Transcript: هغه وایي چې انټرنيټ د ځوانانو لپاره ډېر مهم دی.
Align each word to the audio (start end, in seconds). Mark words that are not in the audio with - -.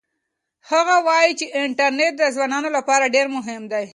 هغه 0.71 0.95
وایي 1.07 1.31
چې 1.39 1.45
انټرنيټ 1.63 2.13
د 2.17 2.23
ځوانانو 2.35 2.69
لپاره 2.77 3.11
ډېر 3.15 3.27
مهم 3.37 3.61
دی. 3.71 3.85